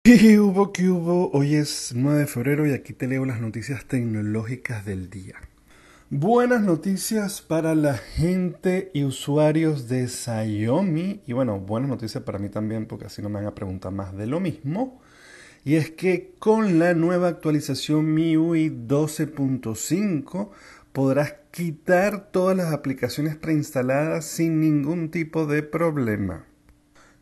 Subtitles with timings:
[0.02, 0.72] ¿Qué hubo?
[0.72, 1.30] ¿Qué hubo?
[1.32, 5.34] Hoy es 9 de febrero y aquí te leo las noticias tecnológicas del día.
[6.08, 11.20] Buenas noticias para la gente y usuarios de Xiaomi.
[11.26, 14.16] Y bueno, buenas noticias para mí también porque así no me van a preguntar más
[14.16, 15.02] de lo mismo.
[15.66, 20.48] Y es que con la nueva actualización MIUI 12.5
[20.94, 26.46] podrás quitar todas las aplicaciones preinstaladas sin ningún tipo de problema.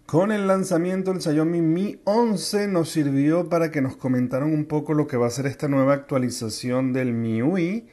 [0.09, 4.95] Con el lanzamiento del Xiaomi Mi 11 nos sirvió para que nos comentaran un poco
[4.95, 7.87] lo que va a ser esta nueva actualización del MIUI,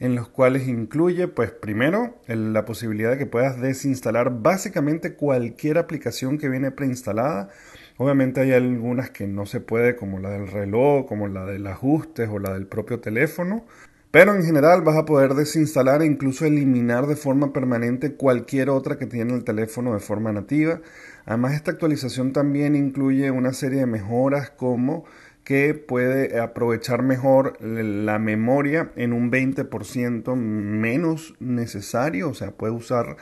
[0.00, 6.38] en los cuales incluye, pues primero, la posibilidad de que puedas desinstalar básicamente cualquier aplicación
[6.38, 7.50] que viene preinstalada.
[7.98, 12.28] Obviamente hay algunas que no se puede, como la del reloj, como la del ajustes
[12.28, 13.64] o la del propio teléfono.
[14.10, 18.98] Pero en general vas a poder desinstalar e incluso eliminar de forma permanente cualquier otra
[18.98, 20.80] que tiene el teléfono de forma nativa.
[21.26, 25.04] Además esta actualización también incluye una serie de mejoras como
[25.44, 33.16] que puede aprovechar mejor la memoria en un 20% menos necesario, o sea, puede usar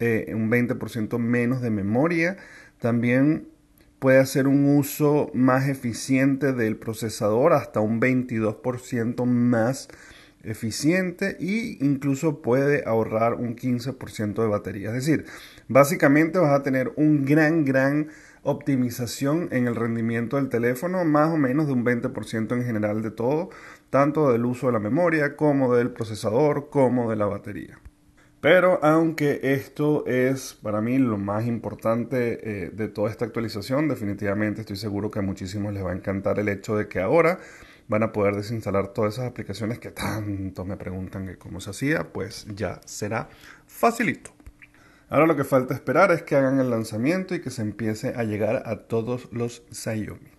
[0.00, 2.38] eh, un 20% menos de memoria.
[2.78, 3.48] También
[3.98, 9.88] puede hacer un uso más eficiente del procesador, hasta un 22% más
[10.42, 14.88] eficiente e incluso puede ahorrar un 15% de batería.
[14.88, 15.26] Es decir,
[15.68, 18.08] básicamente vas a tener un gran, gran
[18.42, 23.10] optimización en el rendimiento del teléfono, más o menos de un 20% en general de
[23.10, 23.50] todo,
[23.90, 27.78] tanto del uso de la memoria como del procesador como de la batería.
[28.40, 34.62] Pero aunque esto es para mí lo más importante eh, de toda esta actualización, definitivamente
[34.62, 37.38] estoy seguro que a muchísimos les va a encantar el hecho de que ahora
[37.88, 42.12] van a poder desinstalar todas esas aplicaciones que tanto me preguntan que cómo se hacía,
[42.12, 43.28] pues ya será
[43.66, 44.30] facilito.
[45.08, 48.24] Ahora lo que falta esperar es que hagan el lanzamiento y que se empiece a
[48.24, 50.30] llegar a todos los Xiaomi.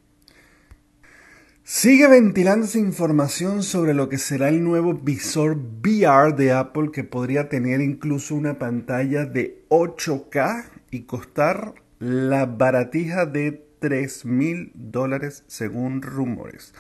[1.66, 7.48] Sigue ventilándose información sobre lo que será el nuevo visor VR de Apple que podría
[7.48, 16.02] tener incluso una pantalla de 8K y costar la baratija de 3 mil dólares según
[16.02, 16.74] rumores.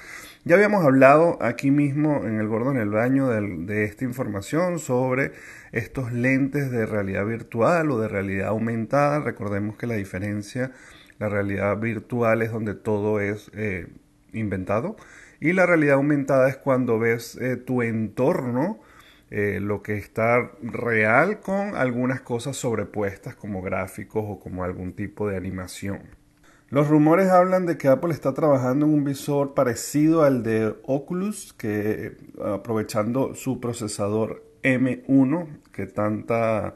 [0.45, 5.33] Ya habíamos hablado aquí mismo en el Gordo en el Baño de, esta información sobre
[5.73, 9.19] estos lentes de realidad virtual o de realidad aumentada.
[9.19, 10.71] Recordemos que la diferencia,
[11.19, 13.87] la realidad virtual es donde todo es eh,
[14.31, 14.95] inventado.
[15.41, 18.79] Y la realidad aumentada es cuando ves eh, tu entorno,
[19.29, 25.27] eh, lo que está real con algunas cosas sobrepuestas como gráficos o como algún tipo
[25.27, 26.22] de animación.
[26.73, 31.53] Los rumores hablan de que Apple está trabajando en un visor parecido al de Oculus,
[31.53, 36.73] que aprovechando su procesador M1, que tanta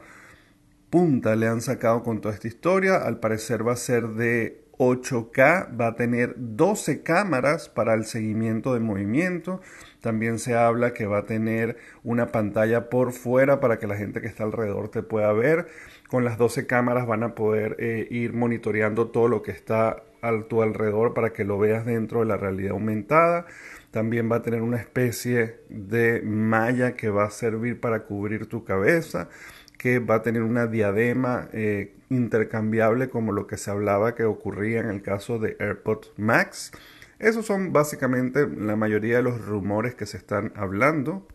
[0.91, 5.81] punta le han sacado con toda esta historia, al parecer va a ser de 8K,
[5.81, 9.62] va a tener 12 cámaras para el seguimiento de movimiento.
[10.07, 14.22] También se habla que va a tener una pantalla por fuera para que la gente
[14.22, 15.68] que está alrededor te pueda ver.
[16.07, 20.44] Con las 12 cámaras van a poder eh, ir monitoreando todo lo que está a
[20.44, 23.47] tu alrededor para que lo veas dentro de la realidad aumentada.
[23.91, 28.63] También va a tener una especie de malla que va a servir para cubrir tu
[28.63, 29.28] cabeza
[29.78, 34.79] que va a tener una diadema eh, intercambiable como lo que se hablaba que ocurría
[34.79, 36.72] en el caso de AirPods Max.
[37.19, 41.28] Esos son básicamente la mayoría de los rumores que se están hablando.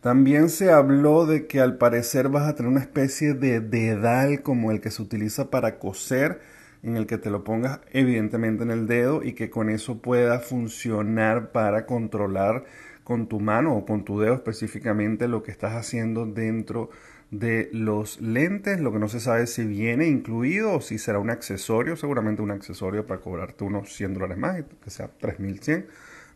[0.00, 4.72] También se habló de que al parecer vas a tener una especie de dedal como
[4.72, 6.40] el que se utiliza para coser,
[6.82, 10.40] en el que te lo pongas evidentemente en el dedo y que con eso pueda
[10.40, 12.64] funcionar para controlar
[13.12, 16.88] con tu mano o con tu dedo específicamente lo que estás haciendo dentro
[17.30, 21.28] de los lentes, lo que no se sabe si viene incluido o si será un
[21.28, 25.88] accesorio, seguramente un accesorio para cobrarte unos 100 dólares más, que sea 3100,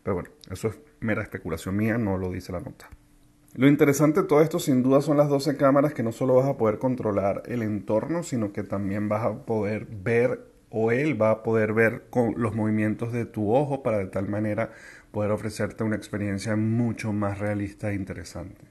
[0.03, 2.87] pero bueno, eso es mera especulación mía, no lo dice la nota.
[3.55, 6.47] Lo interesante de todo esto sin duda son las 12 cámaras que no solo vas
[6.47, 11.31] a poder controlar el entorno, sino que también vas a poder ver o él va
[11.31, 14.71] a poder ver con los movimientos de tu ojo para de tal manera
[15.11, 18.65] poder ofrecerte una experiencia mucho más realista e interesante.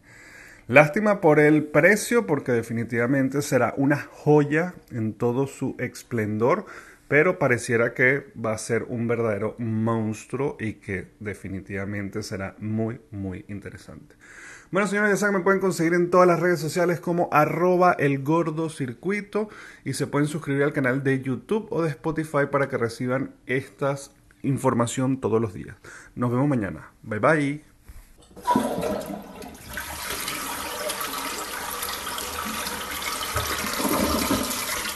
[0.68, 6.66] Lástima por el precio porque definitivamente será una joya en todo su esplendor,
[7.08, 13.44] pero pareciera que va a ser un verdadero monstruo y que definitivamente será muy muy
[13.48, 14.16] interesante.
[14.72, 18.22] Bueno señores, ya saben, me pueden conseguir en todas las redes sociales como arroba el
[18.22, 19.48] gordo circuito
[19.84, 23.96] y se pueden suscribir al canal de YouTube o de Spotify para que reciban esta
[24.42, 25.76] información todos los días.
[26.14, 26.90] Nos vemos mañana.
[27.02, 27.64] Bye bye.